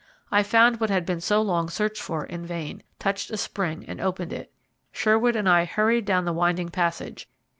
[0.31, 4.01] I found what had been so long searched for in vain, touched a spring, and
[4.01, 4.51] opened it.
[4.91, 7.29] Sherwood and I hurried down the winding passage.